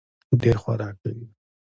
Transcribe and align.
ډېر 0.41 0.55
خورک 0.61 0.93
کوي. 1.01 1.25